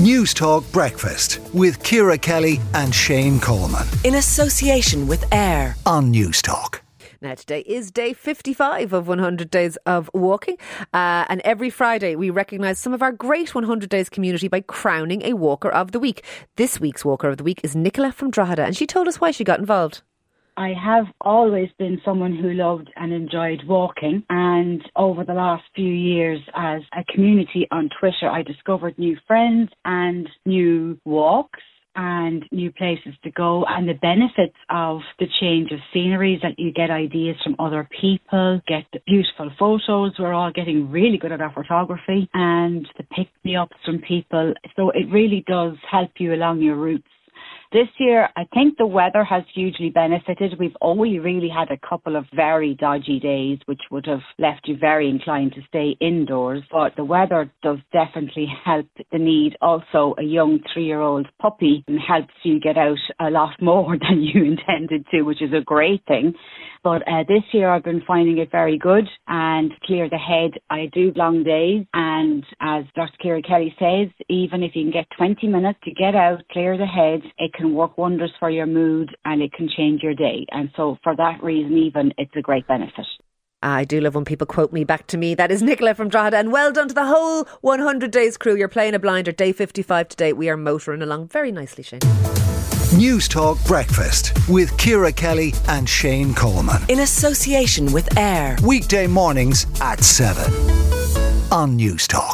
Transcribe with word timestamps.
Newstalk 0.00 0.72
Breakfast 0.72 1.40
with 1.52 1.82
Ciara 1.82 2.16
Kelly 2.16 2.58
and 2.72 2.94
Shane 2.94 3.38
Coleman. 3.38 3.86
In 4.02 4.14
association 4.14 5.06
with 5.06 5.30
AIR 5.30 5.76
on 5.84 6.10
Newstalk. 6.10 6.80
Now, 7.20 7.34
today 7.34 7.60
is 7.66 7.90
day 7.90 8.14
55 8.14 8.94
of 8.94 9.08
100 9.08 9.50
Days 9.50 9.76
of 9.84 10.08
Walking. 10.14 10.56
Uh, 10.94 11.26
and 11.28 11.42
every 11.42 11.68
Friday, 11.68 12.16
we 12.16 12.30
recognise 12.30 12.78
some 12.78 12.94
of 12.94 13.02
our 13.02 13.12
great 13.12 13.54
100 13.54 13.90
Days 13.90 14.08
community 14.08 14.48
by 14.48 14.62
crowning 14.62 15.20
a 15.20 15.34
Walker 15.34 15.68
of 15.68 15.92
the 15.92 16.00
Week. 16.00 16.24
This 16.56 16.80
week's 16.80 17.04
Walker 17.04 17.28
of 17.28 17.36
the 17.36 17.44
Week 17.44 17.60
is 17.62 17.76
Nicola 17.76 18.10
from 18.10 18.30
Drogheda, 18.30 18.64
and 18.64 18.74
she 18.74 18.86
told 18.86 19.06
us 19.06 19.20
why 19.20 19.32
she 19.32 19.44
got 19.44 19.58
involved. 19.58 20.00
I 20.60 20.74
have 20.74 21.06
always 21.22 21.70
been 21.78 22.02
someone 22.04 22.36
who 22.36 22.52
loved 22.52 22.90
and 22.94 23.14
enjoyed 23.14 23.62
walking. 23.66 24.22
And 24.28 24.82
over 24.94 25.24
the 25.24 25.32
last 25.32 25.62
few 25.74 25.90
years, 25.90 26.38
as 26.54 26.82
a 26.92 27.02
community 27.14 27.66
on 27.70 27.88
Twitter, 27.98 28.28
I 28.30 28.42
discovered 28.42 28.98
new 28.98 29.16
friends 29.26 29.70
and 29.86 30.28
new 30.44 30.98
walks 31.06 31.60
and 31.96 32.44
new 32.52 32.70
places 32.72 33.14
to 33.24 33.30
go 33.30 33.64
and 33.66 33.88
the 33.88 33.94
benefits 33.94 34.56
of 34.68 35.00
the 35.18 35.26
change 35.40 35.72
of 35.72 35.78
sceneries 35.94 36.40
that 36.42 36.58
you 36.58 36.72
get 36.72 36.90
ideas 36.90 37.36
from 37.42 37.56
other 37.58 37.88
people, 37.98 38.60
get 38.68 38.84
beautiful 39.06 39.50
photos. 39.58 40.12
We're 40.18 40.34
all 40.34 40.52
getting 40.52 40.90
really 40.90 41.16
good 41.16 41.32
at 41.32 41.40
our 41.40 41.54
photography 41.54 42.28
and 42.34 42.86
the 42.98 43.04
pick 43.04 43.28
me 43.44 43.56
ups 43.56 43.76
from 43.86 44.02
people. 44.06 44.52
So 44.76 44.90
it 44.90 45.10
really 45.10 45.42
does 45.46 45.72
help 45.90 46.10
you 46.18 46.34
along 46.34 46.60
your 46.60 46.76
routes 46.76 47.08
this 47.72 47.88
year, 47.98 48.28
I 48.36 48.44
think 48.52 48.76
the 48.78 48.86
weather 48.86 49.22
has 49.22 49.44
hugely 49.54 49.90
benefited. 49.90 50.58
We've 50.58 50.76
only 50.80 51.18
really 51.20 51.48
had 51.48 51.70
a 51.70 51.88
couple 51.88 52.16
of 52.16 52.24
very 52.34 52.74
dodgy 52.74 53.20
days, 53.20 53.58
which 53.66 53.80
would 53.90 54.06
have 54.06 54.22
left 54.38 54.66
you 54.66 54.76
very 54.76 55.08
inclined 55.08 55.52
to 55.54 55.62
stay 55.68 55.96
indoors. 56.00 56.62
But 56.70 56.96
the 56.96 57.04
weather 57.04 57.50
does 57.62 57.78
definitely 57.92 58.48
help 58.64 58.86
the 59.12 59.18
need. 59.18 59.56
Also, 59.60 60.14
a 60.18 60.22
young 60.22 60.58
three 60.72 60.84
year 60.84 61.00
old 61.00 61.28
puppy 61.40 61.84
helps 62.06 62.34
you 62.42 62.58
get 62.58 62.76
out 62.76 62.98
a 63.20 63.30
lot 63.30 63.60
more 63.60 63.96
than 64.08 64.20
you 64.22 64.44
intended 64.44 65.06
to, 65.12 65.22
which 65.22 65.40
is 65.40 65.52
a 65.52 65.64
great 65.64 66.02
thing. 66.06 66.34
But 66.82 67.02
uh, 67.02 67.24
this 67.28 67.42
year 67.52 67.70
I've 67.70 67.84
been 67.84 68.02
finding 68.06 68.38
it 68.38 68.50
very 68.50 68.78
good 68.78 69.06
and 69.28 69.70
clear 69.84 70.08
the 70.08 70.18
head. 70.18 70.60
I 70.70 70.86
do 70.92 71.12
long 71.14 71.44
days 71.44 71.84
and 71.92 72.09
as 72.60 72.84
Dr. 72.94 73.12
Ciara 73.22 73.42
Kelly 73.42 73.74
says, 73.78 74.08
even 74.28 74.62
if 74.62 74.72
you 74.74 74.84
can 74.84 74.92
get 74.92 75.06
20 75.16 75.46
minutes 75.46 75.78
to 75.84 75.90
get 75.92 76.14
out, 76.14 76.42
clear 76.50 76.76
the 76.76 76.86
head, 76.86 77.20
it 77.38 77.52
can 77.54 77.74
work 77.74 77.96
wonders 77.98 78.32
for 78.38 78.50
your 78.50 78.66
mood 78.66 79.14
and 79.24 79.42
it 79.42 79.52
can 79.52 79.68
change 79.76 80.02
your 80.02 80.14
day. 80.14 80.46
And 80.50 80.70
so 80.76 80.96
for 81.02 81.16
that 81.16 81.42
reason 81.42 81.76
even, 81.76 82.12
it's 82.18 82.34
a 82.36 82.42
great 82.42 82.66
benefit. 82.66 83.06
I 83.62 83.84
do 83.84 84.00
love 84.00 84.14
when 84.14 84.24
people 84.24 84.46
quote 84.46 84.72
me 84.72 84.84
back 84.84 85.06
to 85.08 85.18
me. 85.18 85.34
That 85.34 85.50
is 85.50 85.62
Nicola 85.62 85.94
from 85.94 86.08
Drogheda. 86.08 86.38
And 86.38 86.50
well 86.50 86.72
done 86.72 86.88
to 86.88 86.94
the 86.94 87.06
whole 87.06 87.44
100 87.60 88.10
Days 88.10 88.36
crew. 88.36 88.56
You're 88.56 88.68
playing 88.68 88.94
a 88.94 88.98
blinder. 88.98 89.32
Day 89.32 89.52
55 89.52 90.08
today. 90.08 90.32
We 90.32 90.48
are 90.48 90.56
motoring 90.56 91.02
along 91.02 91.28
very 91.28 91.52
nicely, 91.52 91.84
Shane. 91.84 92.00
Newstalk 92.90 93.64
Breakfast 93.66 94.32
with 94.48 94.76
Ciara 94.76 95.12
Kelly 95.12 95.52
and 95.68 95.88
Shane 95.88 96.34
Coleman. 96.34 96.82
In 96.88 97.00
association 97.00 97.92
with 97.92 98.16
AIR. 98.18 98.56
Weekday 98.64 99.06
mornings 99.06 99.66
at 99.80 100.02
7 100.02 100.69
on 101.50 101.76
Newstalk. 101.76 102.29